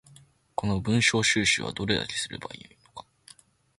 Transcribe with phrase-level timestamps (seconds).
[0.55, 3.05] この文章収集はどれだけすれば良いのか